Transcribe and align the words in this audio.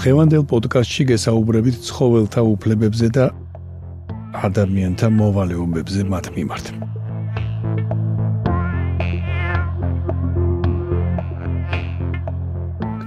ხევანდელ 0.00 0.46
პოდკასტში 0.48 1.04
გესაუბრებით 1.10 1.82
ცხოველთა 1.84 2.42
უფლებებზე 2.50 3.08
და 3.12 3.24
ადამიანთა 4.48 5.08
მოვალეობებზე 5.12 6.04
მათ 6.08 6.28
მიმართ. 6.36 6.70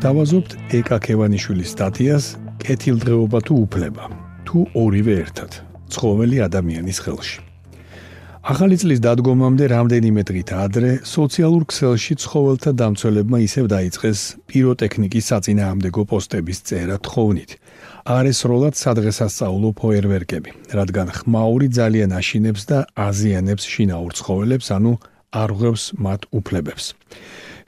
დავაზობთ 0.03 0.53
ეკა 0.77 0.97
ქევანიშვილის 1.07 1.73
სტატიას 1.73 2.25
კეთილდღეობა 2.61 3.39
თუ 3.47 3.53
უფლება 3.65 4.11
თუ 4.45 4.57
ორივე 4.83 5.15
ერთად 5.23 5.51
ცხოველი 5.89 6.37
ადამიანის 6.45 7.01
ხელში. 7.07 7.52
ახალი 8.43 8.75
წლის 8.75 8.99
დადგომამდე 8.99 9.67
რამდენიმე 9.71 10.21
დღით 10.27 10.49
ადრე 10.51 10.89
სოციალურ 11.07 11.63
ქსელში 11.71 12.15
ცხოველთა 12.19 12.71
დამცველებმა 12.75 13.37
ისევ 13.39 13.69
დაიწყეს 13.71 14.19
პიროტექნიკის 14.51 15.29
საწინააღმდეგო 15.31 16.03
პოსტების 16.11 16.59
წერა 16.67 16.97
თხოვნით. 17.07 17.51
არესროლად 18.03 18.75
სადღესასწაულო 18.75 19.69
ფოიერვერკები, 19.79 20.51
რადგან 20.75 21.07
ხმაური 21.15 21.67
ძალიან 21.71 22.11
აშინებს 22.19 22.63
და 22.67 22.79
აზიანებს 22.99 23.63
შინაურ 23.63 24.11
ცხოველებს, 24.11 24.67
ანუ 24.75 24.93
არღვევს 25.31 25.83
მათ 26.03 26.21
უფლებებს. 26.35 26.85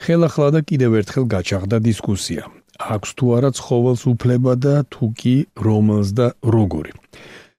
ხელახლა 0.04 0.48
და 0.52 0.60
კიდევ 0.60 0.90
ერთხელ 1.00 1.24
გაჩაღდა 1.24 1.76
დისკუსია. 1.88 2.44
აქვს 2.76 3.10
თუ 3.16 3.26
არა 3.36 3.50
ცხოველს 3.56 4.02
უფლება 4.12 4.52
და 4.60 4.84
თუ 4.92 5.04
კი 5.16 5.36
რომელს 5.56 6.08
და 6.12 6.26
როგორი. 6.44 6.92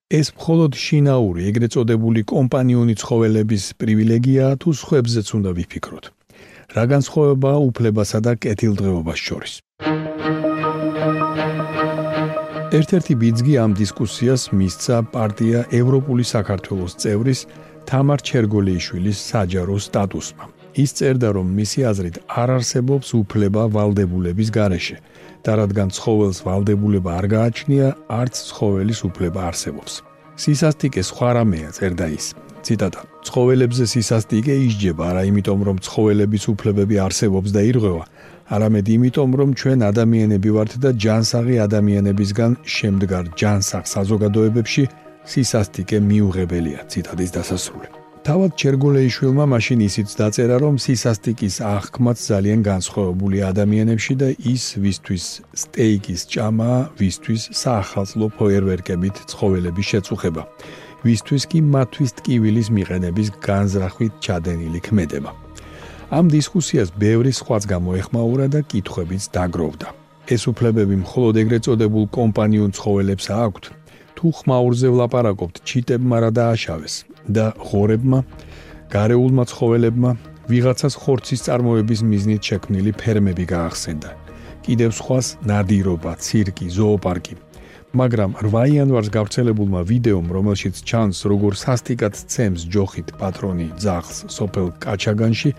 ეს 0.08 0.30
მხოლოდ 0.31 0.75
შინაური, 0.80 1.41
ეგრეთ 1.52 1.73
წოდებული 1.75 2.22
კომპანიონი 2.31 2.94
ცხოველების 2.95 3.63
პრივილეგიაა 3.75 4.53
თუ 4.64 4.69
სხვებზეც 4.80 5.27
უნდა 5.36 5.52
ვიფიქროთ. 5.58 6.05
რა 6.75 6.83
განსხვავებაა 6.94 7.59
უფლებასა 7.67 8.19
და 8.23 8.31
კეთილდღეობას 8.39 9.19
შორის? 9.27 9.53
ერთ-ერთი 12.77 13.14
ბიძგი 13.19 13.53
ამ 13.64 13.72
დისკუსიას 13.80 14.41
მისცა 14.55 14.97
პარტია 15.11 15.59
ევროპული 15.75 16.23
საქართველოს 16.23 16.94
წევრის 17.03 17.39
თამარ 17.89 18.19
ჩერგოლიიშვილის 18.30 19.17
საჯარო 19.31 19.75
სტატუსმა. 19.75 20.45
ის 20.83 20.92
წერდა, 20.98 21.30
რომ 21.36 21.48
მისი 21.60 21.80
აზრით 21.89 22.15
არ 22.42 22.49
არსებობს 22.58 23.08
უფლება 23.21 23.61
ვალდებულების 23.76 24.49
გარეშე 24.58 24.95
და 25.47 25.53
რადგან 25.63 25.89
ცხოველს 25.95 26.43
ვალდებულება 26.43 27.11
არ 27.19 27.25
გააჩნია, 27.35 27.87
არც 28.11 28.35
ცხოველის 28.52 28.99
უფლება 29.08 29.39
არსებობს. 29.49 29.93
სისასტიკე 30.43 31.02
სხვა 31.09 31.30
რამეა, 31.39 31.69
წერდა 31.77 32.08
ის. 32.17 32.25
ციტატა: 32.67 33.02
ცხოველებზე 33.27 33.86
სისასტიკე 33.93 34.53
ისჯება 34.67 35.03
არა 35.09 35.21
იმიტომ, 35.31 35.59
რომ 35.67 35.77
ცხოველების 35.87 36.43
უფლებები 36.52 36.95
არსებობს 37.05 37.49
და 37.55 37.61
ირღვევა, 37.71 38.03
არამედ 38.55 38.86
იმიტომ, 38.95 39.30
რომ 39.39 39.49
ჩვენ 39.59 39.80
ადამიანები 39.91 40.49
ვართ 40.55 40.71
და 40.83 40.89
ჯანსაღი 41.03 41.55
ადამიანებისგან 41.67 42.52
შემდგარ 42.77 43.25
ჯანსაღ 43.39 43.83
საზოგადოებებში 43.95 44.83
სისასტიკე 45.31 45.97
მიუღებელია. 46.09 46.80
ციტადის 46.91 47.31
დასასრული. 47.37 47.96
თავად 48.27 48.58
ჩერგოლეიშვილმა 48.60 49.45
მაშინ 49.48 49.82
ისიც 49.86 50.14
დაწერა, 50.20 50.55
რომ 50.60 50.76
სისასტიკის 50.83 51.55
აღქმაც 51.64 52.17
ძალიან 52.27 52.60
განსხვავებული 52.65 53.38
ადამიანებში 53.52 54.14
და 54.20 54.27
ის 54.52 54.64
ვისთვის 54.83 55.26
სტეიკის 55.64 56.21
ჭამა, 56.33 56.71
ვისთვის 56.99 57.42
საახალწლო 57.61 58.27
ფოიერვერკებით 58.36 59.16
ცხოველების 59.32 59.86
შეწუხება. 59.92 60.43
ვისთვის 61.08 61.43
კი 61.52 61.60
მათთვის 61.71 62.11
ტკივილის 62.20 62.67
მიყენების 62.76 63.27
განზრახვით 63.48 64.14
ჩადენილი 64.20 64.80
ქმედება. 64.83 65.32
ამ 66.11 66.26
დისკუსიას 66.27 66.89
ბევრი 66.99 67.32
სხვაც 67.32 67.64
გამოეხმაურა 67.64 68.48
და 68.52 68.60
კითხვებიც 68.67 69.23
დაგროვდა. 69.36 69.87
ეს 70.36 70.42
უფლებები 70.52 70.95
მხოლოდ 70.99 71.33
ეგრეთ 71.48 71.61
წოდებულ 71.64 72.05
კომპანიონ 72.11 72.71
ცხოველებს 72.76 73.26
აქვთ. 73.32 73.64
თუ 74.20 74.27
ხმაურზე 74.36 74.87
ვლაპარაკობთ, 74.92 75.55
ჩიტებმა 75.64 76.17
რა 76.27 76.30
დააშავეს 76.36 76.95
და 77.30 77.54
ღორებმა, 77.58 78.20
გარეულმა 78.92 79.43
ცხოველებმა 79.52 80.11
ვიღაცას 80.48 80.93
ხორცის 80.95 81.43
წარმოების 81.48 82.02
მიზნით 82.08 82.42
შექმნილი 82.49 82.92
ფერმები 83.02 83.45
გაახსენდა. 83.52 84.10
კიდევ 84.64 84.92
სხვას 84.99 85.27
ნადირობა, 85.48 86.11
ცირკი, 86.23 86.67
ზოოპარკი. 86.77 87.36
მაგრამ 87.95 88.32
8 88.43 88.67
იანვარს 88.76 89.10
გავრცელებულმა 89.16 89.82
ვიდეომ, 89.92 90.27
რომელშიც 90.37 90.76
ჩანს 90.87 91.23
როგორ 91.32 91.54
სასტიკად 91.55 92.14
ცემს 92.32 92.61
ჯოხით 92.73 93.16
პატრონი 93.20 93.67
ძაღლს 93.80 94.17
სოფელ 94.27 94.67
კაჩაგანში, 94.83 95.52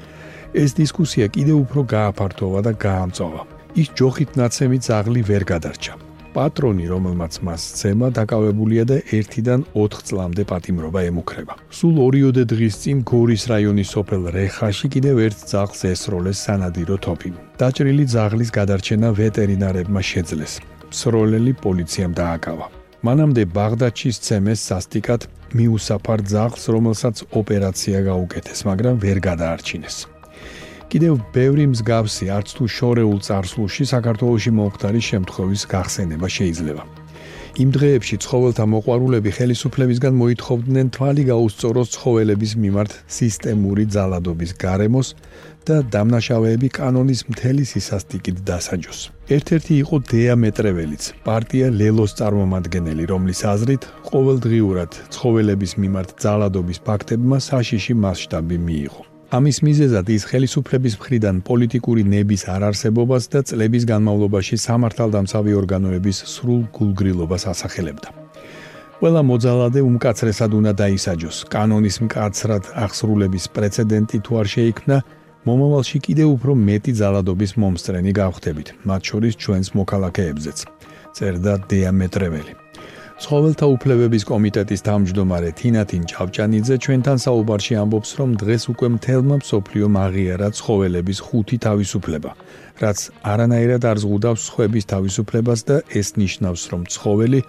ეს 0.62 0.70
დისკუსია 0.78 1.26
კიდევ 1.32 1.56
უფრო 1.64 1.80
გააფართოვა 1.94 2.60
და 2.68 2.72
გაამწოვა. 2.84 3.42
ის 3.80 3.88
ჯოხით 3.98 4.30
ნაცემი 4.40 4.78
ძაღლი 4.80 5.22
ვერ 5.28 5.44
გადარჩა. 5.44 6.07
პატრონი, 6.36 6.84
რომელმაც 6.92 7.32
მას 7.46 7.62
ცემა, 7.78 8.08
დაკავებულია 8.18 8.84
და 8.90 8.96
1-დან 9.12 9.60
4 9.74 10.02
წლამდე 10.08 10.42
პატიმრობა 10.50 11.00
ემუქრება. 11.10 11.54
სულ 11.78 11.96
ორიოდე 12.06 12.42
დღის 12.52 12.74
წინ 12.82 12.98
გორის 13.12 13.42
რაიონის 13.52 13.88
სოფელ 13.94 14.22
რეხაში 14.36 14.86
კიდევ 14.94 15.16
ერთ 15.26 15.38
ძაღლს 15.52 15.80
ესროლეს 15.92 16.38
სანადირო 16.46 16.96
თოფი. 17.04 17.30
დაჭრილი 17.60 18.04
ძაღლის 18.14 18.50
გადარჩენა 18.58 19.08
ვეტერინარებმა 19.18 20.02
შეძლეს. 20.10 20.52
სროლელი 20.90 21.52
პოლიციამ 21.64 22.12
დააკავა. 22.20 22.66
მანამდე 23.06 23.42
ბაღდადში 23.56 24.10
ცემეს 24.26 24.60
სასტიკად 24.68 25.20
მიუსაფარ 25.54 26.20
ძაღლს, 26.32 26.64
რომელსაც 26.74 27.16
ოპერაცია 27.40 27.98
გაუკეთეს, 28.10 28.58
მაგრამ 28.68 28.94
ვერ 29.04 29.18
გადაარჩინეს. 29.28 30.17
კიდევ 30.88 31.18
ბევრი 31.36 31.64
მსგავსი 31.68 32.26
არც 32.32 32.48
თუ 32.56 32.64
შორეულ 32.76 33.18
წარსულში 33.26 33.84
საქართველოში 33.92 34.50
მომხდარი 34.56 35.02
შემთხვევის 35.10 35.62
გახსენება 35.72 36.28
შეიძლება. 36.36 36.84
იმ 37.58 37.70
დღეებში 37.74 38.16
ცხოველთა 38.22 38.64
მოყვარულები 38.72 39.30
ხელისუფლებისგან 39.36 40.14
მოითხოვდნენ 40.14 40.86
თვალი 40.94 41.22
გაუსწოროს 41.30 41.88
ცხოველების 41.94 42.52
მიმართ 42.62 42.92
სისტემური 43.18 43.84
ძალადობის 43.94 44.52
გარემოს 44.62 45.08
და 45.66 45.76
დამნაშავეები 45.94 46.68
კანონის 46.78 47.20
მთელი 47.32 47.64
სისასტიკით 47.72 48.36
დასაჯოს. 48.48 49.00
ერთ-ერთი 49.36 49.74
იყო 49.82 49.96
დეამეტრეველიც, 50.12 51.02
პარტია 51.26 51.66
ლელოს 51.80 52.12
წარმომადგენელი, 52.20 53.04
რომლის 53.12 53.40
აზრით 53.52 53.82
ყოველდღიურად 54.08 54.90
ცხოველების 55.12 55.72
მიმართ 55.82 56.08
ძალადობის 56.24 56.78
ფაქტებმა 56.86 57.38
საშიში 57.50 57.92
მასშტაბი 58.06 58.58
მიიღო. 58.68 59.07
ამის 59.28 59.58
მიზეზად 59.60 60.08
ის 60.08 60.24
ხელისუფლების 60.24 60.94
მხრიდან 60.96 61.40
პოლიტიკური 61.44 62.00
ნების 62.08 62.48
არარსებობას 62.48 63.28
და 63.28 63.40
წლების 63.44 63.84
განმავლობაში 63.84 64.56
სამართალდამცავი 64.56 65.52
ორგანოების 65.52 66.18
სრულ 66.32 66.62
გულგრილობას 66.72 67.44
ასახელებდა. 67.52 68.08
ყველა 68.98 69.22
მოძალადე 69.30 69.80
უმკაცრესად 69.84 70.50
უნდა 70.58 70.72
დაისაჯოს. 70.80 71.36
კანონის 71.52 71.96
მკაცრად 72.08 72.64
აღსრულების 72.84 73.44
პრეცედენტი 73.52 74.18
თუ 74.24 74.32
არ 74.40 74.46
შეიქმნა, 74.54 74.96
მომავალში 75.44 75.98
კიდევ 76.08 76.28
უფრო 76.36 76.52
მეტი 76.68 76.92
ძალადობის 77.00 77.52
მომსწრენი 77.60 78.12
გავხდებით, 78.20 78.68
მათ 78.88 79.02
შორის 79.08 79.34
ჩვენს 79.42 79.68
მოქალაქეებზეც. 79.76 80.58
წერდა 81.16 81.52
დიამეტრეველი. 81.68 82.67
ცხოველთა 83.18 83.66
უფლებების 83.74 84.24
კომიტეტის 84.30 84.84
თავმჯდომარე 84.86 85.48
თინათინ 85.58 86.02
ჭავჭანიძე 86.10 86.76
ჩვენთან 86.84 87.18
საუბარში 87.18 87.74
ამბობს, 87.82 88.10
რომ 88.18 88.30
დღეს 88.38 88.64
უკვე 88.72 88.88
მთელმა 88.94 89.36
მსოფლიომ 89.42 89.94
აღიარა 90.06 90.48
ცხოველების 90.58 91.18
ხუთი 91.26 91.56
თავისუფლება, 91.66 92.30
რაც 92.82 92.98
არანაირად 93.32 93.82
არ 93.90 93.98
ზღუდავს 94.02 94.40
სხვების 94.48 94.84
თავისუფლებას 94.92 95.60
და 95.66 95.76
ეს 95.98 96.08
ნიშნავს, 96.14 96.62
რომ 96.70 96.82
ცხოველი 96.94 97.40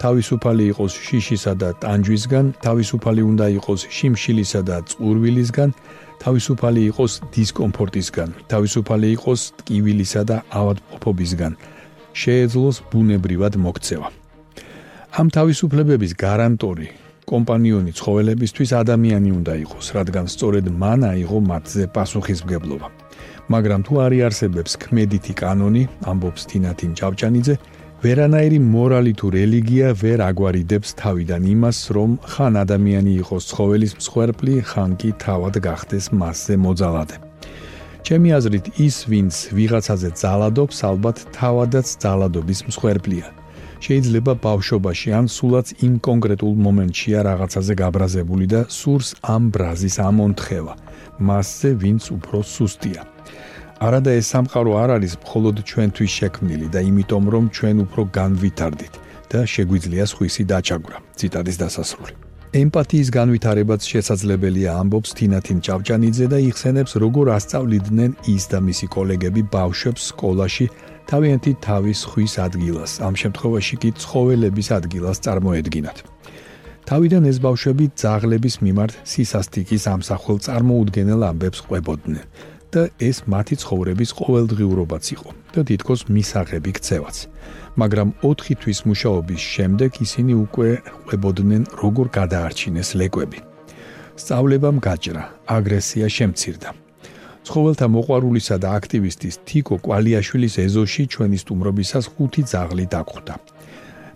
თავისუფალი 0.00 0.64
იყოს 0.72 0.92
შიშისა 1.06 1.52
და 1.60 1.68
ტანჯვისგან, 1.84 2.46
თავისუფალი 2.64 3.22
უნდა 3.30 3.46
იყოს 3.58 3.80
შიმშილისა 3.96 4.60
და 4.64 4.76
წყურვილისგან, 4.90 5.70
თავისუფალი 6.24 6.80
იყოს 6.88 7.12
დისკომფორტისგან, 7.36 8.28
თავისუფალი 8.48 9.06
იყოს 9.16 9.40
ტკივილისა 9.60 10.22
და 10.30 10.36
ავადმყოფობისგან. 10.60 11.52
შეეძლოს 12.12 12.76
ბუნებრივად 12.92 13.54
მოქცევა. 13.60 14.21
ამ 15.12 15.28
თავისუფლებების 15.28 16.12
გარანტორი 16.16 16.86
კომპანიონი 17.28 17.92
ცხოველებისთვის 17.92 18.70
ადამიანი 18.80 19.30
უნდა 19.38 19.54
იყოს, 19.64 19.86
რადგან 19.96 20.26
სწორედ 20.32 20.70
მან 20.72 21.04
აიღო 21.04 21.38
მათზე 21.52 21.84
პასუხისმგებლობა. 21.96 22.88
მაგრამ 23.52 23.80
თუ 23.86 23.94
არ 24.04 24.12
იარსებებს 24.18 24.72
ქმედითი 24.80 25.34
კანონი, 25.36 25.82
ამბობს 26.08 26.42
თინათინ 26.48 26.92
ჭავჭანიძე, 26.96 27.54
ვერანაირი 28.04 28.58
მორალი 28.72 29.12
თუ 29.12 29.26
რელიგია 29.36 29.88
ვერ 30.00 30.18
აგვარიდებს 30.32 30.88
თავიდან 30.96 31.42
იმას, 31.54 31.78
რომ 31.92 32.10
ხან 32.32 32.54
ადამიანი 32.64 33.12
იყოს 33.20 33.42
ცხოველის 33.52 33.92
მსხვერპლი, 34.00 34.54
ხან 34.64 34.90
კი 34.96 35.10
თავად 35.20 35.54
გახდეს 35.60 36.08
მასზე 36.16 36.54
მოძალადე. 36.56 37.16
ჩემი 38.00 38.28
აზრით, 38.38 38.66
ის 38.80 38.96
ვინც 39.12 39.34
ვიღაცაზე 39.52 40.10
ძალადობს, 40.22 40.76
ალბათ 40.88 41.16
თავადაც 41.36 41.86
ძალადობის 42.00 42.60
მსხვერპლია. 42.72 43.41
შეიძლება 43.82 44.32
ბავშვობაში 44.46 45.08
ან 45.18 45.26
სულაც 45.36 45.66
იმ 45.86 45.94
კონკრეტულ 46.06 46.54
მომენტშია 46.66 47.20
რაღაცაზე 47.28 47.74
გაბრაზებული 47.82 48.46
და 48.54 48.60
სურს 48.78 49.08
ამ 49.34 49.42
ბრაზის 49.54 49.96
ამონთხევა. 50.08 50.74
მასზე 51.28 51.70
ვინც 51.82 52.02
უფრო 52.16 52.38
სუსტია. 52.54 53.02
არადა 53.86 54.10
ეს 54.20 54.26
სამყარო 54.32 54.72
არ 54.82 54.90
არის 54.96 55.12
მხოლოდ 55.22 55.56
ჩვენთვის 55.70 56.12
შექმნილი 56.18 56.66
და 56.74 56.80
იმიტომ 56.90 57.24
რომ 57.34 57.44
ჩვენ 57.56 57.76
უფრო 57.84 58.02
განვითარდით 58.18 58.94
და 59.32 59.40
შეგვიძლია 59.54 60.04
სხვისი 60.12 60.42
დაჩაგვრა. 60.52 60.96
ციტატის 61.18 61.56
დასასრული. 61.62 62.14
ემპათიის 62.52 63.08
განვითარებაც 63.16 63.80
შესაძლებელია 63.92 64.70
ამბობს 64.76 65.10
თინათინ 65.16 65.58
ჭავჭანიძე 65.66 66.26
და 66.32 66.38
იხსენებს 66.48 66.92
როგორ 67.02 67.26
ასწავლიდნენ 67.36 68.10
ის 68.34 68.44
და 68.52 68.58
მისი 68.68 68.86
კოლეგები 68.92 69.42
ბავშვებს 69.56 70.02
სკოლაში 70.12 70.66
თავიანთი 71.10 71.52
თავის 71.66 72.00
ხვის 72.10 72.34
ადგილას, 72.46 72.92
ამ 73.06 73.14
შემთხვევაში 73.22 73.76
კი 73.82 73.90
ცხოველების 74.02 74.68
ადგილას 74.78 75.18
წარმოედგინათ. 75.24 75.98
თავიდან 76.88 77.22
ეს 77.30 77.38
ბავშვები 77.46 77.84
ძაღლების 78.02 78.54
მიმართ 78.66 78.92
სისასტიკის 79.12 79.82
ამსახველ 79.94 80.38
წარმოუდგენელ 80.46 81.20
ამბებს 81.30 81.58
ყვებოდნენ 81.66 82.24
და 82.72 82.82
ეს 83.08 83.18
მათი 83.28 83.54
ცხოვრების 83.62 84.10
ყოველდღიურობაც 84.18 85.04
იყო 85.14 85.30
და 85.54 85.60
თითქოს 85.68 86.00
მისაღები 86.08 86.70
ქცევაც. 86.78 87.16
მაგრამ 87.80 88.08
4 88.24 88.56
თვის 88.60 88.78
მუშაობის 88.88 89.42
შემდეგ 89.54 89.90
ისინი 90.06 90.32
უკვე 90.44 90.68
ყვებოდნენ 91.06 91.62
როგორ 91.82 92.06
გადაარჩინეს 92.18 92.88
ლეკვები. 93.00 93.38
სწავლებამ 94.20 94.76
გაჭრა, 94.86 95.22
აგრესია 95.56 96.06
შემცირდა. 96.16 96.81
ცხოველთა 97.42 97.86
მოყვარულისა 97.90 98.56
და 98.62 98.68
აქტივისტის 98.78 99.34
თიკო 99.48 99.76
კვალიაშვილის 99.82 100.54
ეზოში 100.62 101.02
ჩვენი 101.12 101.38
სტუმრობისას 101.42 102.04
ხუთი 102.14 102.42
ძაღლი 102.52 102.86
დაგხვდა. 102.94 103.34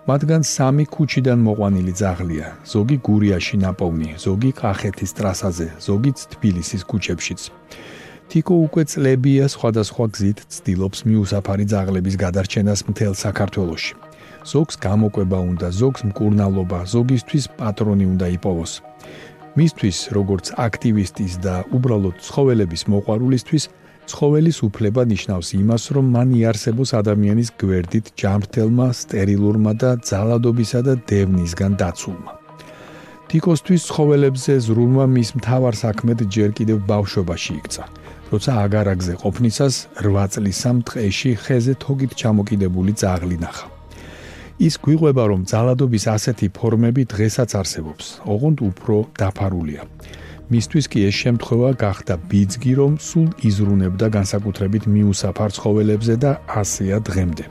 მათგან 0.07 0.43
სამი 0.47 0.85
ქუჩიდან 0.95 1.39
მოყვანილი 1.43 1.93
ძაღლია, 2.01 2.49
ზოგი 2.73 2.97
გურიაში 3.07 3.57
ნაპოვნი, 3.59 4.11
ზოგი 4.23 4.51
კახეთის 4.61 5.11
ტრასაზე, 5.19 5.69
ზოგიც 5.83 6.19
თბილისის 6.33 6.83
ქუჩებშიც. 6.91 7.41
თიკო 8.31 8.55
უკვე 8.67 8.83
წლებია 8.91 9.45
სხვადასხვა 9.55 10.07
გზით 10.15 10.39
ცდილობს 10.55 10.99
მიუსაფარი 11.11 11.65
ძაღლების 11.73 12.15
გადარჩენას 12.23 12.81
მთელ 12.91 13.15
საქართველოში. 13.25 13.95
ზოგს 14.47 14.75
გამოკვება 14.87 15.39
უნდა, 15.51 15.69
ზოგს 15.75 16.01
მკურნალობა, 16.11 16.79
ზოგისთვის 16.95 17.45
პატრონი 17.59 18.07
უნდა 18.07 18.27
იპოვოს. 18.39 18.73
მისთვის, 19.57 19.99
როგორც 20.17 20.47
აქტივისტის 20.67 21.33
და 21.45 21.55
უბრალოდ 21.77 22.17
ცხოველების 22.27 22.83
მოყვარულისთვის, 22.93 23.65
ცხოველის 24.07 24.59
უფლება 24.69 25.03
ნიშნავს 25.13 25.49
იმას, 25.59 25.85
რომ 25.97 26.07
მან 26.15 26.29
იარსებოს 26.39 26.91
ადამიანის 27.01 27.51
გვერდით 27.61 28.07
ჯანმრთელმა, 28.21 28.89
სტერილურმა 29.03 29.73
და 29.83 29.91
ძალადობისა 30.11 30.81
და 30.87 30.95
დევნისგან 31.11 31.73
დაცულმა. 31.81 32.33
თიკოსთვის 33.27 33.83
ცხოველებზე 33.91 34.53
ზრუნვა 34.67 35.07
მის 35.11 35.31
მთავარ 35.41 35.75
საქმედ 35.75 36.19
ჯერ 36.31 36.51
კიდევ 36.59 36.79
ბავშვობაში 36.87 37.53
იქცა. 37.61 37.85
როცა 38.31 38.53
აგარაგზე 38.65 39.15
ყოფნისას 39.23 39.75
8 40.03 40.29
წლის 40.35 40.57
სამ 40.63 40.77
დღეში 40.87 41.33
ხეზე 41.43 41.75
თოგით 41.83 42.13
ჩამოკიდებული 42.21 42.93
ძაღლი 43.03 43.39
ნახა. 43.43 43.76
ის 44.57 44.79
გვიყვება 44.81 45.25
რომ 45.29 45.43
ძალადობის 45.45 46.05
ასეთი 46.17 46.47
ფორმები 46.57 47.03
დღესაც 47.13 47.51
არსებობს. 47.61 48.05
ოღონდ 48.25 48.59
უფრო 48.65 48.97
დაფარულია. 49.21 49.83
მისთვის 50.49 50.87
კი 50.89 50.99
ეს 51.09 51.15
შემთხვევა 51.23 51.71
გახდა 51.77 52.15
ბიძგი 52.31 52.73
რომ 52.81 52.93
სულ 52.97 53.29
იზრუნებდა 53.49 54.07
განსაკუთრებით 54.17 54.85
მიუსაფარ 54.95 55.51
ცხოველებზე 55.57 56.15
და 56.25 56.31
ასეა 56.61 56.99
დღემდე. 57.09 57.45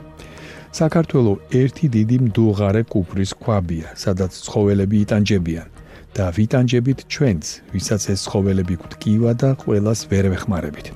საქართველო 0.80 1.32
ერთი 1.62 1.86
დიდი 1.96 2.16
მდუღარე 2.26 2.82
კუპრის 2.90 3.32
ქვაბია 3.42 3.88
სადაც 3.94 4.32
ცხოველები 4.46 4.96
იტანჯებიან. 5.06 5.68
და 6.16 6.32
ვიტანჯებით 6.32 6.98
ჩვენც 7.12 7.44
ვისაც 7.76 8.02
ეს 8.12 8.20
ცხოველები 8.26 8.74
გვტკივა 8.82 9.32
და 9.36 9.50
ყოველას 9.62 10.00
ვერ 10.10 10.24
ვეხმარებით. 10.32 10.86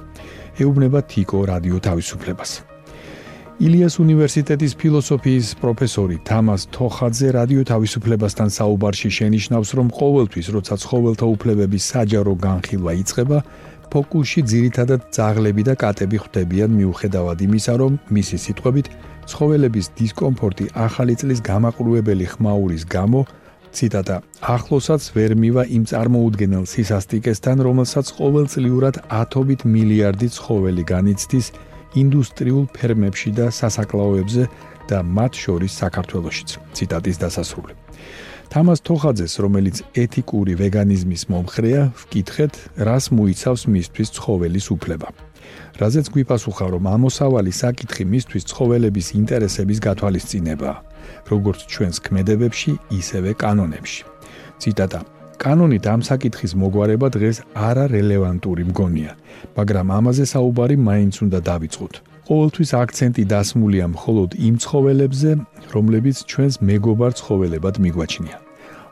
ეუბნება 0.65 1.01
თიკო 1.13 1.39
რადიო 1.53 1.79
თავისუფლებას 1.87 2.70
ილიას 3.61 3.99
უნივერსიტეტის 4.01 4.73
ფილოსოფიის 4.81 5.49
პროფესორი 5.61 6.17
თამას 6.25 6.63
თოხაძე 6.73 7.29
რადიო 7.37 7.63
თავისუფლებასთან 7.69 8.49
საუბარში 8.57 9.11
შენიშნავს, 9.17 9.71
რომ 9.77 9.89
ყოველთვის, 10.01 10.47
როცა 10.57 10.75
ცხოველთა 10.81 11.27
უფლებების 11.35 11.89
საჯარო 11.93 12.35
განხილვა 12.41 12.93
იწყება, 13.05 13.39
ფოკუსში 13.93 14.41
ძირითადად 14.53 15.01
ძაღლები 15.13 15.63
და 15.69 15.75
კატები 15.77 16.19
ხვდებიან. 16.25 16.71
მიუხედავად 16.81 17.39
იმისა, 17.47 17.73
რომ 17.85 17.93
მისი 18.17 18.37
სიტყვებით, 18.45 18.87
ცხოველების 19.29 19.87
დისკომფორტი 19.99 20.67
ახალი 20.87 21.15
წლის 21.21 21.41
გამაყრუებელი 21.45 22.27
ხმაურის 22.33 22.85
გამო 22.89 23.21
ციტატა 23.77 24.17
ახლოსაც 24.57 25.03
ვერ 25.15 25.33
მივა 25.37 25.63
იმ 25.77 25.83
წარმოუდგენელ 25.91 26.65
სისასტიკესთან, 26.65 27.57
რომელსაც 27.69 28.07
ყოველწლიურად 28.19 28.95
ათობით 29.21 29.61
მილიარდი 29.75 30.29
ცხოველი 30.37 30.83
განიცდის 30.93 31.47
ინდუსტრიულ 31.97 32.67
ფერმებში 32.71 33.31
და 33.35 33.51
სასაკლაოებზე 33.51 34.45
და 34.91 34.99
მათ 35.03 35.33
შორის 35.43 35.73
საქართველოსიც. 35.83 36.49
ციტატის 36.75 37.17
დასასრული. 37.23 37.75
თამას 38.51 38.81
თოხაძეს, 38.83 39.33
რომელიც 39.45 39.77
ეთიკური 39.95 40.53
ვეგანიზმის 40.59 41.23
მომხრეა, 41.31 41.83
ვკითხეთ, 42.03 42.55
რას 42.87 43.05
მოიცავს 43.15 43.63
მისთვის 43.75 44.09
ცხოველის 44.17 44.67
უფლება. 44.75 45.09
რაზეც 45.81 46.07
გვიპასუხა, 46.15 46.67
რომ 46.75 46.85
ამოსავალი 46.95 47.53
საკითხი 47.55 48.05
მისთვის 48.05 48.45
ცხოველების 48.51 49.07
ინტერესების 49.21 49.79
გათვალისწინებაა, 49.87 50.77
როგორც 51.31 51.59
ჩვენს 51.71 51.97
ქმედებებში, 52.05 52.71
ისევე 53.01 53.31
კანონებში. 53.39 54.03
ციტატა 54.61 55.20
კანონით 55.41 55.87
ამ 55.89 56.01
საკითხის 56.05 56.53
მოგვარება 56.61 57.09
დღეს 57.17 57.37
არარელევანტური 57.57 58.65
მგონია, 58.71 59.13
მაგრამ 59.57 59.87
ამაზე 59.99 60.25
საუბარი 60.35 60.77
მაინც 60.77 61.15
უნდა 61.25 61.39
დავიწყოთ. 61.49 61.95
ყოველთვის 62.29 62.71
აქცენტი 62.83 63.23
დასმულია 63.33 63.87
მხოლოდ 63.95 64.31
იმ 64.49 64.55
ცხოველებზე, 64.63 65.31
რომლებიც 65.75 66.17
ჩვენს 66.31 66.55
მეგობარ 66.71 67.13
ცხოველებად 67.21 67.75
მიგვაჩნია. 67.85 68.37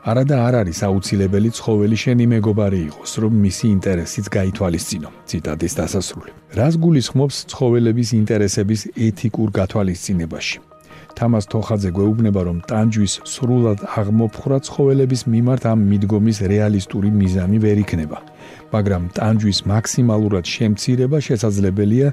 არადა 0.09 0.35
არ 0.47 0.53
არის 0.61 0.79
აუცილებელი 0.89 1.49
ცხოველი 1.59 1.97
შენი 2.03 2.25
მეგობარი 2.33 2.79
იყოს, 2.89 3.11
რომ 3.21 3.33
მისი 3.45 3.65
ინტერესიც 3.75 4.25
გაითვალისწინო. 4.37 5.09
ციტატის 5.29 5.73
დასასრული. 5.79 6.31
რას 6.57 6.75
გულისხმობს 6.83 7.35
ცხოველების 7.51 8.09
ინტერესების 8.21 8.81
ეთიკურ 9.07 9.47
გათვალისწინებაში? 9.59 10.68
თამას 11.19 11.45
თოხაძე 11.51 11.89
გვეუბნება 11.97 12.41
რომ 12.47 12.57
ტანჯვის 12.69 13.13
სრულად 13.27 13.79
აღმოფხრა 13.99 14.57
ცხოველების 14.67 15.21
მიმართ 15.33 15.63
ამ 15.71 15.79
მიდგომის 15.91 16.37
რეალისტური 16.51 17.09
მიზანი 17.19 17.57
ვერ 17.65 17.77
იქნება. 17.83 18.17
მაგრამ 18.73 19.03
ტანჯვის 19.17 19.59
მაქსიმალურად 19.71 20.45
შემცირება 20.55 21.17
შესაძლებელია 21.27 22.09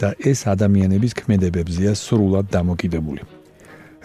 და 0.00 0.08
ეს 0.30 0.44
ადამიანების 0.54 1.12
ქმედებებზეა 1.20 1.92
სრულად 2.04 2.46
დამოკიდებული. 2.56 3.22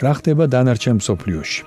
რა 0.03 0.11
ხდება 0.17 0.43
დანარჩენ 0.55 0.95
მსოფლიოში? 1.03 1.61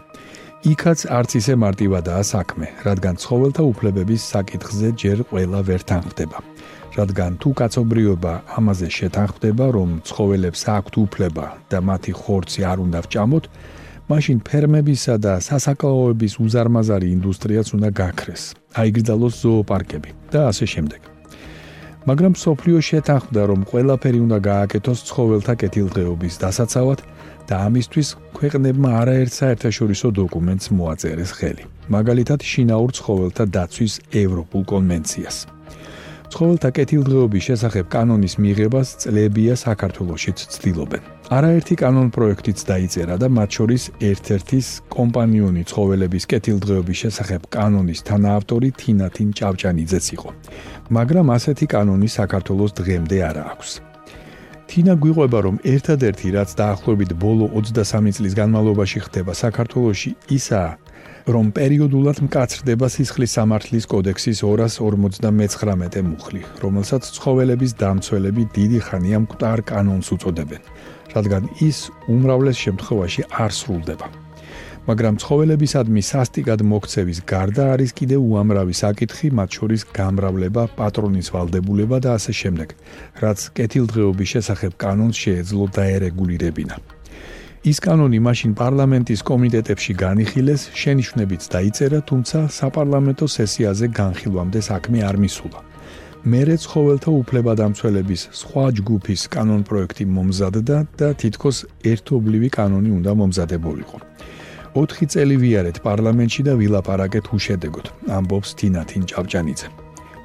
იქაც 0.66 1.06
არც 1.06 1.30
ისე 1.38 1.54
მარტივადაა 1.54 2.22
საქმე 2.34 2.66
რადგან 2.82 3.14
ცხოველთა 3.22 3.62
უფლებების 3.62 4.22
საკითხზე 4.34 4.88
ჯერ 5.02 5.18
ყველა 5.30 5.60
ვერ 5.68 5.80
თანხდება 5.86 6.42
რადგან 6.96 7.32
თუ 7.42 7.50
კაცობრიობა 7.60 8.32
ამაზე 8.58 8.88
შეთანხმდება, 8.98 9.66
რომ 9.76 9.90
ცხოველებს 10.08 10.62
აქვთ 10.76 10.94
უფლება 11.04 11.46
და 11.70 11.78
მათი 11.88 12.12
ხორცი 12.20 12.60
არ 12.70 12.78
უნდა 12.86 12.98
ვჭამოთ, 13.04 13.44
მაშინ 14.08 14.38
ფერმებისა 14.40 15.14
და 15.20 15.32
სასაკლაოების 15.44 16.34
უზარმაზარი 16.40 17.08
ინდუსტრიაც 17.16 17.68
უნდა 17.76 17.88
გაქრეს. 18.00 18.42
აიგრძალოს 18.80 19.34
ზოოპარკები 19.44 20.10
და 20.32 20.40
ასე 20.48 20.66
შემდეგ. 20.74 21.00
მაგრამ 22.08 22.34
სოფლიო 22.40 22.78
შეთანხმდა, 22.88 23.42
რომ 23.50 23.60
ყველაფერი 23.68 24.18
უნდა 24.26 24.38
გააკეთოს 24.50 25.00
ცხოველთა 25.08 25.54
კეთილდღეობის 25.60 26.34
დასაცავად 26.44 27.00
და 27.48 27.54
ამისთვის 27.68 28.08
ქვეყნებმა 28.36 28.90
არაერთ 29.02 29.32
საერთაშორისო 29.40 30.08
დოკუმენტს 30.20 30.66
მოაწერეს 30.78 31.30
ხელი. 31.38 31.64
მაგალითად, 31.92 32.40
შინაურ 32.52 32.90
ცხოველთა 32.96 33.44
დაცვის 33.56 33.94
ევროპულ 34.24 34.62
კონვენციას. 34.72 35.36
ცხოველთა 36.28 36.70
კეთილდღეობის 36.76 37.44
შესახებ 37.48 37.86
კანონის 37.88 38.34
მიღებას 38.36 38.88
წლებია 39.02 39.54
საქართველოსიც 39.56 40.38
ცდილობენ. 40.54 41.02
არაერთი 41.32 41.74
კანონ 41.80 42.08
პროექტიც 42.12 42.58
დაიწერა 42.68 43.16
და 43.22 43.28
მათ 43.32 43.50
შორის 43.56 43.82
ერთ-ერთის 44.10 44.66
კომპანიონი 44.92 45.62
ცხოველების 45.72 46.24
კეთილდღეობის 46.28 47.00
შესახებ 47.02 47.42
კანონის 47.56 48.00
თანაავტორი 48.08 48.68
თინათინ 48.80 49.28
ჭავჭანიძეც 49.38 50.06
იყო. 50.16 50.30
მაგრამ 50.96 51.26
ასეთი 51.36 51.66
კანონი 51.74 52.08
საქართველოს 52.18 52.72
დღემდე 52.80 53.18
არ 53.28 53.36
აქვს. 53.48 53.70
თინა 54.68 54.94
გვიყვება 55.00 55.38
რომ 55.46 55.56
ერთადერთი 55.64 56.28
რაც 56.36 56.50
დაახლოებით 56.60 57.10
ბოლო 57.16 57.46
23 57.56 58.12
წლის 58.16 58.34
განმავლობაში 58.36 58.98
ხდება 59.08 59.32
საქართველოში 59.32 60.10
ისაა 60.36 60.72
რომ 61.28 61.50
პერიოდულად 61.52 62.22
მკაცრდება 62.24 62.88
სისხლის 62.88 63.34
სამართლის 63.36 63.86
კოდექსის 63.92 64.40
259 64.40 66.00
მუხლი, 66.08 66.40
რომელსაც 66.62 67.10
ცხოველების 67.18 67.74
დამცველები 67.82 68.46
დიდი 68.56 68.80
ხანია 68.86 69.18
მკვდარ 69.26 69.62
კანონს 69.68 70.08
უწოდებენ, 70.16 70.62
რადგან 71.12 71.52
ის 71.68 71.78
უმრავლეს 72.08 72.56
შემთხვევაში 72.64 73.28
არ 73.44 73.52
სრულდება. 73.60 74.08
მაგრამ 74.88 75.20
ცხოველებისადმი 75.20 76.02
სასტიკად 76.08 76.64
მოქცევის 76.64 77.18
გარდა 77.28 77.64
არის 77.76 77.90
კიდევ 77.92 78.20
უამრავი 78.24 78.72
საკითხი, 78.72 79.28
მათ 79.36 79.50
შორის 79.58 79.82
გამრავლება, 79.92 80.62
პატრონის 80.80 81.28
ვალდებულება 81.34 82.00
და 82.08 82.16
ასე 82.16 82.32
შემდეგ, 82.40 82.68
რაც 83.20 83.38
კეთილდღეობის 83.52 84.28
შესახებ 84.32 84.80
კანონს 84.80 85.20
შეეძლო 85.28 85.64
დაერეგულირებინა. 85.76 86.97
ის 87.68 87.78
კანონი 87.84 88.18
მაშინ 88.24 88.52
პარლამენტის 88.56 89.20
კომიტეტებში 89.28 89.92
განიხილეს, 90.00 90.62
შენიშვნებიც 90.80 91.42
დაიწერა, 91.52 91.98
თუმცა 92.08 92.38
საპარლამენტო 92.58 93.26
სესიაზე 93.36 93.86
განხილვამდე 93.98 94.60
საქმე 94.68 94.98
არ 95.08 95.16
მისულა. 95.24 95.60
მერე 96.32 96.54
ცხოველთა 96.64 97.10
უფლებადამცველების 97.20 98.22
სხვა 98.40 98.64
ჯგუფის 98.78 99.22
კანონ 99.34 99.62
პროექტი 99.68 100.04
მომზადდა 100.16 100.78
და 101.00 101.08
თითქოს 101.20 101.58
ერთობლივი 101.92 102.48
კანონი 102.58 102.90
უნდა 102.98 103.12
მომზადებულიყო. 103.20 103.98
4 104.78 105.06
წელი 105.12 105.36
ვიარეთ 105.42 105.76
პარლამენტში 105.88 106.42
და 106.48 106.52
ვილაპარაკეთ 106.60 107.26
უშედეგოდ, 107.36 107.86
ამბობს 108.18 108.50
თინათინ 108.58 109.02
ჭავჭანიძე. 109.10 109.68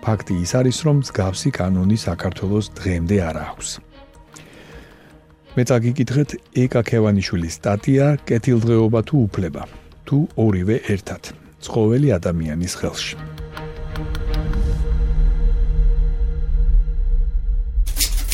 ფაქტი 0.03 0.33
ის 0.43 0.51
არის, 0.59 0.77
რომ 0.85 0.95
მსგავსი 1.03 1.49
კანონი 1.59 1.97
საქართველოს 2.07 2.65
დღემდე 2.77 3.17
არ 3.29 3.37
აქვს. 3.47 3.92
მე 5.53 5.63
წაგიკითხეთ 5.69 6.31
ეკა 6.63 6.81
ქევანიშვილის 6.81 7.55
სტატია 7.59 8.05
კეთილდღეობა 8.25 9.01
თუ 9.05 9.19
უფლება 9.27 9.65
თუ 10.09 10.17
ორივე 10.41 10.77
ერთად 10.89 11.29
ცხოველი 11.61 12.09
ადამიანის 12.17 12.73
ხელში. 12.79 13.17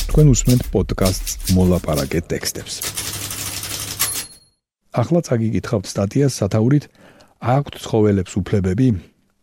თქვენ 0.08 0.32
უსმენთ 0.32 0.64
პოდკასტს 0.72 1.52
მოლაპარაკე 1.60 2.24
ტექსტებს. 2.32 2.76
ახლა 4.96 5.20
წაგიკითხავთ 5.28 5.86
სტატიას 5.92 6.34
სათაურით 6.40 6.88
აქვთ 7.44 7.74
ცხოველებს 7.84 8.34
უფლებები 8.40 8.88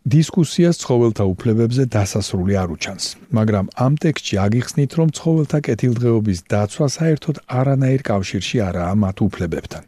დისკუსიას 0.07 0.79
ცხოველთა 0.79 1.25
უფლებებზე 1.27 1.85
დასასრული 1.91 2.55
არ 2.63 2.73
უჩანს, 2.77 3.05
მაგრამ 3.35 3.67
ამ 3.75 3.95
ტექსტში 4.05 4.37
აგიხსნით, 4.39 4.93
რომ 4.99 5.09
ცხოველთა 5.19 5.59
კეთილდღეობის 5.67 6.39
დაცვა 6.53 6.87
საერთოდ 6.97 7.37
არანაირ 7.61 8.03
კავშირში 8.07 8.57
არაა 8.69 8.93
მათ 9.03 9.17
უფლებებთან. 9.27 9.83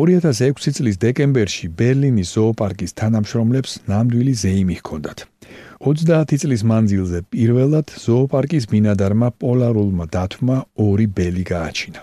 2006 0.00 0.74
წლის 0.74 0.96
დეკემბერში 1.04 1.66
ბერლინის 1.78 2.28
ზოოპარკის 2.34 2.92
თანამშრომლებს 2.98 3.72
ნამდვილი 3.86 4.34
ზეიმი 4.42 4.76
ჰქონდათ. 4.82 5.18
30 5.78 6.42
წლის 6.42 6.62
მანძილზე 6.66 7.18
პირველად 7.30 7.86
ზოოპარკის 8.06 8.64
ბინადარმა 8.66 9.28
პოლარულმა 9.30 10.04
დათმა 10.10 10.56
ორი 10.74 11.06
ბელი 11.06 11.44
გააჩინა. 11.54 12.00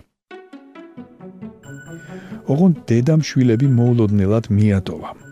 ოღონდ 2.47 2.75
დედამ 2.87 3.21
შვილები 3.27 3.67
მოულოდნელად 3.67 4.45
მიატოვა. 4.47 5.26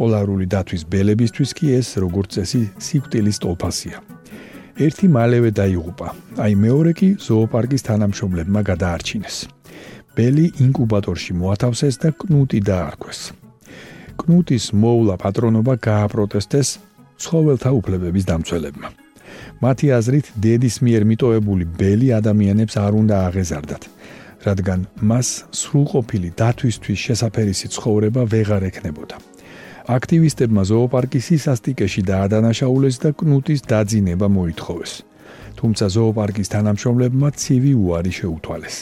პოლარული 0.00 0.46
დათვის 0.48 0.82
ბელებისთვის 0.88 1.50
კი 1.58 1.66
ეს 1.76 1.88
როგორც 2.00 2.40
წესი 2.40 2.62
სიკვდილის 2.80 3.36
ტოლფასია. 3.44 3.98
ერთი 4.80 5.06
მალევე 5.12 5.50
დაიღუპა, 5.60 6.08
აი 6.40 6.54
მეორე 6.64 6.92
კი 6.96 7.08
ზოოპარკის 7.20 7.84
თანამშრომლებმა 7.84 8.60
გადაარჩინეს. 8.70 9.36
ბელი 10.16 10.46
ინკუბატორში 10.64 11.32
მოათავსეს 11.36 11.94
და 12.00 12.08
კნუტი 12.16 12.60
დაარქვეს. 12.64 13.20
კნუტის 14.20 14.64
მოულა 14.72 15.16
პატრონობა 15.20 15.74
გააპროტესტეს 15.84 16.68
ცხოველთა 17.20 17.70
უფლებების 17.78 18.24
დამცველებმა. 18.30 18.88
მათი 19.60 19.86
აზრით, 19.98 20.26
დედის 20.44 20.76
მიერ 20.84 21.02
მიტოვებული 21.10 21.64
ბელი 21.80 22.08
ადამიანებს 22.20 22.74
არ 22.84 22.92
უნდა 23.00 23.16
აღეზარდათ, 23.28 23.82
რადგან 24.48 24.80
მას 25.08 25.28
სრულყოფილი 25.60 26.28
დათვისთვის 26.40 26.98
შესაძერისი 27.06 27.66
ცხოვრება 27.76 28.22
ვეღარ 28.32 28.64
ექნებოდა. 28.70 29.29
აქტივისტებმა 29.90 30.62
ზოოპარკის 30.70 31.24
სისასტიკეში 31.30 32.02
დაადანაშაულეს 32.10 32.96
და 33.02 33.10
კნუტის 33.18 33.60
დაძინება 33.70 34.26
მოითხოვეს. 34.36 34.92
თუმცა 35.58 35.84
ზოოპარკის 35.96 36.48
თანამშრომლებმა 36.54 37.28
ცივი 37.40 37.72
უარი 37.74 38.12
შეუთვალეს. 38.18 38.76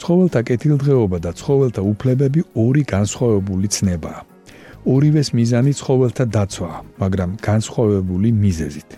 ცხოველთა 0.00 0.40
კეთილდღეობა 0.48 1.18
და 1.24 1.30
ცხოველთა 1.40 1.82
უფლებები 1.92 2.40
ორი 2.64 2.82
განსხვავებული 2.94 3.68
ცნებაა. 3.76 4.20
ორივეს 4.94 5.28
მიზანი 5.38 5.72
ცხოველთა 5.80 6.24
დაცვაა, 6.34 6.78
მაგრამ 7.02 7.30
განსხვავებული 7.48 8.28
მიზეზით. 8.44 8.90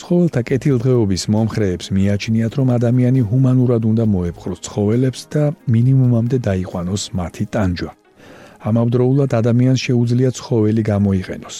ცხოველთა 0.00 0.40
კეთილდღეობის 0.50 1.22
მომხრეებს 1.34 1.86
მიაჩნიათ, 1.96 2.52
რომ 2.58 2.68
ადამიანი 2.78 3.20
ჰუმანურად 3.30 3.82
უნდა 3.90 4.04
მოეპყროს 4.14 4.60
ცხოველებს 4.66 5.20
და 5.32 5.42
მინიმუმამდე 5.74 6.36
დაიყვანოს 6.48 7.02
მათი 7.18 7.44
ტანჯვა. 7.54 8.03
ამავდროულად 8.64 9.30
ადამიანს 9.40 9.80
შეუძლია 9.86 10.30
ცხოველი 10.38 10.82
გამოიყენოს, 10.88 11.56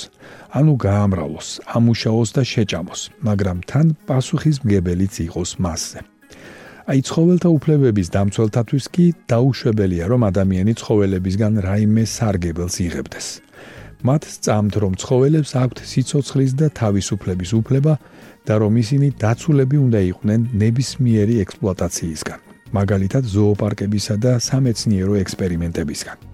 ანუ 0.58 0.72
გაამრავლოს, 0.86 1.48
ამუშაოს 1.76 2.30
და 2.36 2.42
შეჭამოს, 2.52 3.00
მაგრამ 3.28 3.58
თან 3.68 3.86
პასუხისმგებელიც 4.08 5.14
იყოს 5.28 5.50
მასზე. 5.64 6.00
აი 6.84 7.00
ცხოველთა 7.08 7.48
უფლებების 7.56 8.08
დამცველთათვის 8.16 8.84
კი 8.94 9.06
დაუშვებელია, 9.32 10.04
რომ 10.12 10.20
ადამიანი 10.30 10.72
ცხოველებისგან 10.80 11.52
რაიმე 11.66 12.04
სარგებელს 12.16 12.76
იღებდეს. 12.86 13.26
მათ 14.04 14.22
წამთ, 14.44 14.74
რომ 14.84 14.92
ცხოველებს 15.00 15.52
აქვთ 15.64 15.78
სიცოცხლის 15.80 16.52
და 16.60 16.66
თავისუფლების 16.80 17.50
უფლება 17.60 17.94
და 18.44 18.54
რომ 18.60 18.72
ისინი 18.84 19.08
დაცულები 19.16 19.76
უნდა 19.86 20.00
იყვნენ 20.12 20.40
ნებისმიერი 20.60 21.34
ექსპლუატაციისგან, 21.44 22.38
მაგალითად 22.76 23.24
ზოოპარკებისა 23.24 24.14
და 24.20 24.32
სამეცნიერო 24.44 25.14
ექსპერიმენტებისგან. 25.24 26.33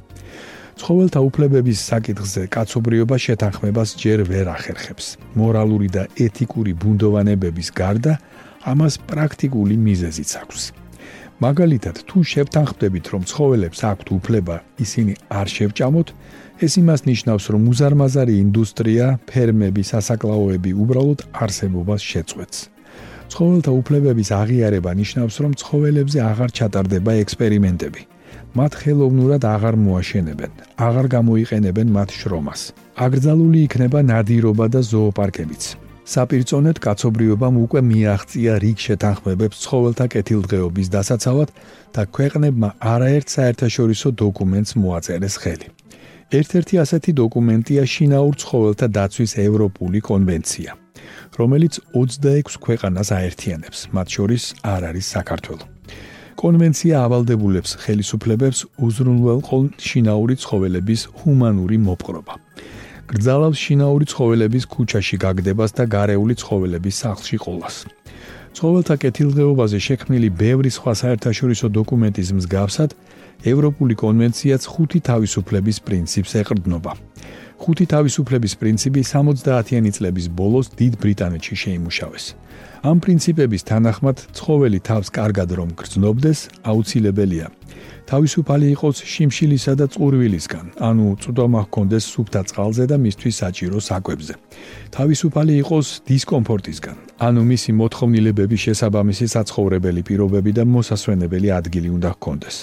ცხოველთა 0.81 1.21
უფლებების 1.29 1.79
საკითხზე 1.91 2.43
კაცობრიობა 2.57 3.17
შეთანხმებას 3.21 3.91
ჯერ 4.01 4.25
ვერ 4.25 4.47
ახერხებს. 4.57 5.07
მორალური 5.37 5.89
და 5.93 6.09
ეთიკური 6.17 6.73
ბუნდოვანებების 6.73 7.69
გარდა 7.77 8.13
ამას 8.65 8.95
პრაქტიკული 9.11 9.77
მიზეზიც 9.77 10.31
აქვს. 10.41 10.63
მაგალითად, 11.45 11.97
თუ 12.09 12.19
შევთანხმდებით, 12.33 13.05
რომ 13.13 13.23
ცხოველებს 13.29 13.81
აქვთ 13.91 14.09
უფლება 14.17 14.57
ისინი 14.85 15.13
არ 15.29 15.47
შევჭამოთ, 15.57 16.09
ეს 16.65 16.73
იმას 16.81 17.01
ნიშნავს, 17.11 17.45
რომ 17.53 17.63
უზარმაზარი 17.73 18.35
ინდუსტრია, 18.45 19.07
ფერმები, 19.29 19.83
სასაკლაოები 19.93 20.71
უბრალოდ 20.83 21.21
არსებობას 21.45 22.01
შეწყვეტს. 22.11 22.59
ცხოველთა 23.33 23.71
უფლებების 23.81 24.29
აღიარება 24.41 24.91
ნიშნავს, 25.01 25.37
რომ 25.45 25.53
ცხოველებზე 25.61 26.19
აღარ 26.31 26.51
ჩატარდება 26.59 27.13
ექსპერიმენტები. 27.25 28.03
მათ 28.59 28.73
ხელოვნურად 28.83 29.43
აღარ 29.47 29.75
მოაშენებენ, 29.79 30.53
აღარ 30.87 31.07
გამოიყენებენ 31.15 31.89
მათ 31.97 32.11
შრომას. 32.19 32.61
აგრძალული 32.99 33.59
იქნება 33.67 34.01
ნადირობა 34.11 34.67
და 34.75 34.81
ზოოპარკებიც. 34.91 35.63
საპირწონედ 36.11 36.77
კაცობრიობამ 36.83 37.55
უკვე 37.65 37.81
მიაღწია 37.91 38.53
რიგ 38.65 38.79
შეთანხმებებს 38.87 39.57
ცხოველთა 39.65 40.07
კეთილდღეობის 40.15 40.89
დასაცავად 40.97 41.49
და 41.95 42.03
ქვეყნებმა 42.17 42.69
არაერთ 42.95 43.29
საერთაშორისო 43.37 44.09
დოკუმენტს 44.23 44.73
მოაწერეს 44.83 45.35
ხელი. 45.43 45.69
ერთ-ერთი 46.39 46.75
ასეთი 46.85 47.13
დოკუმენტია 47.23 47.83
შინაურ 47.95 48.35
ცხოველთა 48.43 48.87
დაცვის 48.99 49.33
ევროპული 49.47 49.99
კონვენცია, 50.11 50.71
რომელიც 51.39 51.75
26 51.95 52.59
ქვეყანას 52.65 53.09
აერთიანებს, 53.19 53.79
მათ 53.95 54.09
შორის 54.17 54.43
არ 54.75 54.83
არის 54.91 55.07
საქართველოს. 55.17 55.67
კონვენცია 56.41 57.01
ავალდებულებს 57.05 57.73
ხელისუფლებებს 57.85 58.61
უზრუნველყო 58.87 59.57
შინაური 59.87 60.35
ცხოველების 60.41 61.01
ჰუმანური 61.21 61.77
მოპყრობა. 61.85 62.35
გრძალავს 63.11 63.59
შინაური 63.65 64.07
ცხოველების 64.13 64.65
ქუჩაში 64.73 65.17
გაგდებას 65.25 65.71
და 65.77 65.85
გარეული 65.97 66.35
ცხოველების 66.41 66.97
სახლში 67.03 67.37
ყოლას. 67.45 67.77
ცხოველთა 68.57 68.95
კეთილდღეობაზე 69.03 69.79
შექმნილი 69.87 70.29
ბევრი 70.43 70.71
სხვა 70.77 70.93
საერთაშორისო 71.03 71.67
დოკუმენტის 71.77 72.29
მსგავსად, 72.39 72.91
ევროპული 73.53 73.95
კონვენციაც 74.05 74.63
ხუთი 74.73 74.99
თავისუფლების 75.11 75.77
პრინციპს 75.87 76.33
ეყრდნობა. 76.41 76.93
ხუთი 77.61 77.85
თავისუფლების 77.93 78.55
პრინციპი 78.61 79.03
70-იანი 79.05 79.91
წლების 79.93 80.27
ბოლოს 80.33 80.67
დიდ 80.81 80.93
ბრიტანეთში 81.03 81.55
შეიმუშავეს. 81.63 82.25
ამ 82.81 82.97
პრინციპების 83.05 83.63
თანახმად 83.69 84.17
ცხოველი 84.33 84.81
თავს 84.89 85.09
კარგად 85.13 85.49
რომ 85.59 85.71
გრძნობდეს, 85.77 86.39
აუცილებელია 86.65 87.47
თავისუფალი 88.11 88.67
იყოს 88.75 88.97
შიმშილისა 89.07 89.73
და 89.79 89.87
წყურვილისგან, 89.95 90.67
ანუ 90.83 91.07
წვდომა 91.23 91.61
ჰქონდეს 91.67 92.05
სუფთა 92.11 92.43
წყალზე 92.51 92.85
და 92.91 92.97
მისთვის 92.99 93.35
საჭირო 93.43 93.79
საკვებზე. 93.79 94.35
თავისუფალი 94.97 95.53
იყოს 95.63 95.87
დისკომფორტისგან, 96.11 96.97
ანუ 97.27 97.41
მისი 97.53 97.71
მოთხოვნილებების 97.81 98.61
შესაბამისი 98.67 99.27
საცხოვრებელი 99.35 100.03
პირობები 100.09 100.51
და 100.59 100.65
მოსასვენებელი 100.75 101.49
ადგილი 101.61 101.89
უნდა 101.97 102.11
ჰქონდეს. 102.17 102.57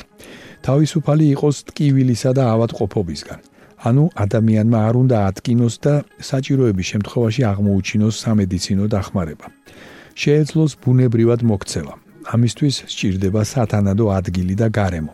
თავისუფალი 0.67 1.25
იყოს 1.35 1.55
ტკივილისა 1.69 2.31
და 2.37 2.43
ავადმყოფობისგან. 2.53 3.39
ანუ 3.77 4.03
ადამიანმა 4.15 4.79
არ 4.89 4.95
უნდა 5.03 5.17
ატკინოს 5.29 5.75
და 5.85 5.93
საჭიროების 6.29 6.87
შემთხვევაში 6.91 7.41
აღმოუჩინოს 7.51 8.15
სამედიცინო 8.25 8.85
დახმარება. 8.93 9.47
შეეძლოს 10.21 10.71
ბუნებრივად 10.81 11.41
მოქცევა. 11.51 11.93
ამისთვის 12.33 12.75
სჭირდება 12.91 13.41
სათანადო 13.53 14.05
ადგილი 14.17 14.55
და 14.61 14.67
გარემო. 14.79 15.13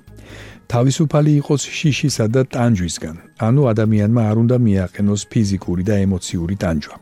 თავისუფალი 0.72 1.32
იყოს 1.40 1.62
შიშისა 1.78 2.26
და 2.34 2.42
ტანჯვისგან, 2.54 3.16
ანუ 3.48 3.62
ადამიანმა 3.72 4.22
არ 4.30 4.38
უნდა 4.44 4.58
მიაყენოს 4.66 5.22
ფიზიკური 5.32 5.84
და 5.90 5.96
ემოციური 6.06 6.56
ტანჯვა. 6.64 6.96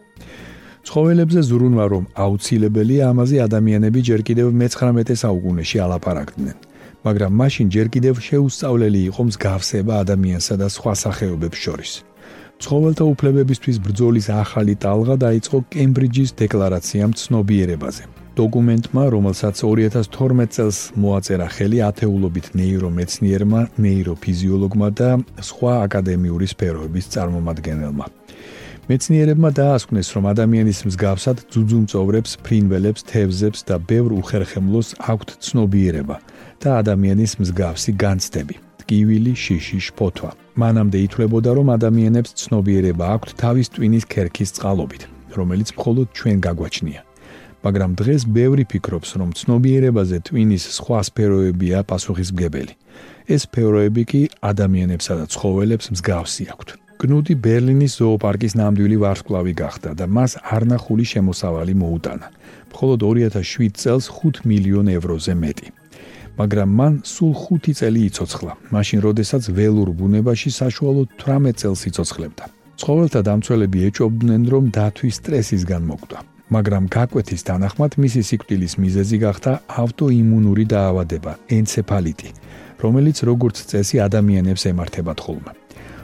ცხოველებზე 0.87 1.41
ზრუნვა 1.49 1.85
რომ 1.93 2.05
აუცილებელია, 2.25 3.03
ამაზე 3.13 3.37
ადამიანები 3.47 3.99
ჯერ 4.07 4.21
კიდევ 4.27 4.47
მე-19 4.59 5.15
საუკუნეში 5.23 5.77
ალაპარაკდნენ. 5.85 6.70
მაგრამ 7.05 7.33
მაშინ 7.41 7.67
ჯერ 7.73 7.87
კიდევ 7.93 8.15
შეუსწავლელი 8.27 8.99
იყო 9.09 9.21
მსგავსება 9.29 9.93
ადამიანსა 10.03 10.55
და 10.61 10.67
სხვა 10.69 10.93
სახეობებს 11.03 11.59
შორის. 11.65 11.91
ცხოველთა 12.61 13.05
უფლებებისთვის 13.13 13.77
ბრძოლის 13.85 14.27
ახალი 14.29 14.73
ტალღა 14.83 15.15
დაიწყო 15.25 15.57
კემბრიჯის 15.73 16.29
დეკლარაციამ 16.41 17.11
ცნობიერებაზე. 17.21 18.03
დოკუმენტმა, 18.37 19.03
რომელსაც 19.15 19.55
2012 19.65 20.53
წელს 20.55 20.77
მოაწერა 21.03 21.47
ხელი 21.55 21.79
ათეულობით 21.89 22.45
ნეირომეცნიერმა, 22.59 23.61
ნეიროფიზიოლოგმა 23.85 24.87
და 25.01 25.09
სხვა 25.49 25.73
აკადემიური 25.85 26.47
სფეროების 26.53 27.05
წარმომადგენელმა. 27.13 28.05
მეცნიერებმა 28.91 29.49
დაასკვნეს, 29.55 30.07
რომ 30.15 30.25
ადამიანის 30.33 30.79
მსგავსად 30.83 31.37
ძუძუმწოვრებს, 31.53 32.31
ფრინველებს, 32.43 33.05
თევზებს 33.07 33.63
და 33.69 33.75
ბევრ 33.87 34.11
უხერხემლოს 34.19 34.89
აქვთ 35.11 35.29
ცნობიერება 35.47 36.17
და 36.59 36.69
ადამიანის 36.81 37.39
მსგავსი 37.39 37.91
განცდები. 38.03 38.55
ტკივილი, 38.81 39.33
შიში, 39.43 39.79
შფოთვა. 39.87 40.31
მანამდე 40.59 40.97
ითვლებოდა, 41.07 41.49
რომ 41.55 41.67
ადამიანებს 41.77 42.35
ცნობიერება 42.41 43.05
აქვთ 43.15 43.29
თავის 43.39 43.67
ტვინის 43.71 44.05
ქერქის 44.11 44.49
წყალობით, 44.59 45.01
რომელიც 45.39 45.69
მხოლოდ 45.77 46.07
ჩვენ 46.17 46.37
გაგვაჩნია. 46.45 47.01
მაგრამ 47.63 47.91
დღეს 47.95 48.21
ბევრი 48.27 48.63
ფიქრობს, 48.71 49.09
რომ 49.21 49.29
ცნობიერებაზე 49.39 50.17
ტვინის 50.27 50.63
სხვა 50.77 50.99
სფეროებია 51.07 51.77
პასუხისმგებელი. 51.87 52.73
ეს 53.31 53.41
სფეროები 53.47 54.03
კი 54.11 54.21
ადამიანებსა 54.51 55.13
და 55.19 55.25
ცხოველებს 55.31 55.85
მსგავსი 55.95 56.43
აქვთ. 56.51 56.69
კნუდი 57.01 57.33
ბერლინის 57.41 57.95
ზოოპარკის 57.97 58.53
ნამდვილი 58.59 58.97
ვარსკვლავი 59.01 59.53
გახდა 59.57 59.91
და 59.97 60.05
მას 60.05 60.35
არნახული 60.53 61.05
შემოსავალი 61.11 61.73
მოუტანა. 61.81 62.27
მხოლოდ 62.69 62.99
2007 63.01 63.73
წელს 63.81 64.05
5 64.21 64.45
მილიონ 64.45 64.87
ევროზე 64.97 65.33
მეტი. 65.43 65.67
მაგრამ 66.37 66.69
მან 66.79 66.93
სულ 67.13 67.33
5 67.41 67.73
წელი 67.79 68.01
იწოცხლა, 68.09 68.53
მაშინ 68.75 68.99
როდესაც 69.07 69.43
ველურ 69.57 69.89
ბუნებაში 69.97 70.49
საშუალო 70.61 71.01
18 71.17 71.57
წელს 71.61 71.81
იწოცხლებდა. 71.89 72.43
ცხოველთა 72.81 73.21
დამცველები 73.29 73.79
ეჭობდნენ, 73.89 74.41
რომ 74.53 74.63
დათვის 74.77 75.15
სტრესისგან 75.21 75.81
მოკვდა. 75.89 76.17
მაგრამ 76.53 76.83
გაკვეთის 76.97 77.41
თანახმად 77.49 77.91
მისი 78.03 78.21
სიკვდილის 78.29 78.73
მიზეზი 78.83 79.17
გახდა 79.25 79.51
ავტოიმუნური 79.81 80.65
დაავადება, 80.73 81.31
ენცეფალიტი, 81.57 82.29
რომელიც 82.83 83.17
როგორც 83.29 83.55
წესი 83.69 83.97
ადამიანებს 84.07 84.63
ემართება 84.69 85.13
ხოლმე. 85.17 85.60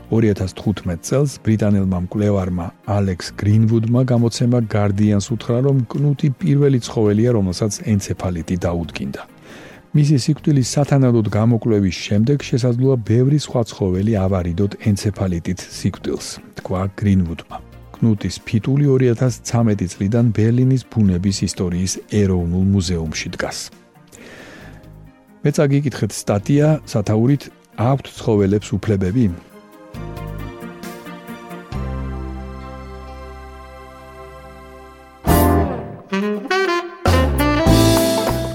2015 0.08 1.04
წელს 1.04 1.32
ბრიტანელმა 1.44 2.00
მკვლევარმა 2.06 2.66
ალექს 2.88 3.34
გრინვუდმა 3.40 4.02
გამოცემა 4.08 4.60
Guardian-ს 4.72 5.28
უთხრა, 5.36 5.58
რომ 5.68 5.78
კნუტი 5.92 6.30
პირველი 6.40 6.80
ცხოველია, 6.80 7.36
რომელსაც 7.36 7.84
ენცეფალიტი 7.92 8.56
დაუდგინდა. 8.64 9.22
მისი 9.98 10.16
სიკვდილის 10.24 10.68
სათანადოდ 10.76 11.28
გამოკვლევის 11.28 11.98
შემდეგ 12.08 12.38
შესაძლოა 12.50 12.96
ბევრი 13.04 13.40
სხვა 13.44 13.62
ცხოველი 13.68 14.14
ავარიდოთ 14.26 14.72
ენცეფალიტით 14.88 15.60
სიკვდილს, 15.60 16.28
თქვა 16.56 16.82
გრინვუდმა. 17.00 17.58
კნუტის 17.98 18.36
ფიტული 18.48 18.86
2013 18.88 19.92
წლიდან 19.92 20.26
ბერლინის 20.32 20.84
ბუნების 20.88 21.38
ისტორიის 21.50 21.94
ეროვნულ 22.22 22.66
მუზეუმში 22.74 23.28
დგას. 23.36 23.58
მე 25.44 25.50
წაგიკითხეთ 25.58 26.12
სტატია 26.16 26.68
სათაურით 26.88 27.44
აქვთ 27.76 28.06
ცხოველებს 28.18 28.70
უფლებები? 28.78 29.26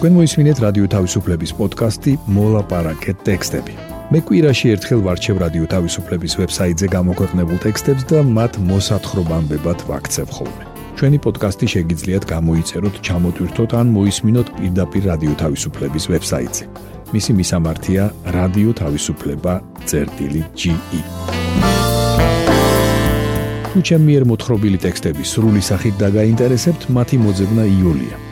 თქვენ 0.02 0.16
მოისმინეთ 0.18 0.58
რადიო 0.58 0.86
თავისუფლების 0.90 1.52
პოდკასტი 1.54 2.12
მოლაპარაკეთ 2.34 3.18
ტექსტები. 3.22 3.74
მე 4.10 4.18
კვირაში 4.26 4.66
ერთხელ 4.74 5.00
ვარჩევ 5.06 5.36
რადიო 5.42 5.66
თავისუფლების 5.74 6.32
ვებსაიტზე 6.42 6.86
გამოქვეყნებულ 6.94 7.58
ტექსტებს 7.62 8.02
და 8.10 8.18
მათ 8.26 8.52
მოსათხრობამდე 8.66 9.56
ვაქცევ 9.62 10.26
ხოლმე. 10.34 10.64
ჩვენი 10.98 11.18
პოდკასტი 11.22 11.66
შეგიძლიათ 11.74 12.24
გამოიწეროთ, 12.34 12.94
ჩამოტვირთოთ 13.06 13.70
ან 13.78 13.86
მოისმინოთ 13.94 14.48
პირდაპირ 14.58 15.02
რადიო 15.10 15.34
თავისუფლების 15.42 16.04
ვებსაიტზე. 16.10 16.64
მისი 17.14 17.32
მისამართია 17.38 18.02
რადიო 18.38 18.70
თავისუფლება.ge. 18.82 20.74
თუ 23.70 23.78
ჩემი 23.86 24.04
მიერ 24.10 24.22
მოთხრობილი 24.30 24.78
ტექსტები 24.82 25.22
სრული 25.22 25.62
სახით 25.62 25.94
დაგაინტერესებთ, 26.02 26.90
მათი 26.90 27.16
მოძებნა 27.22 27.64
იულია. 27.78 28.31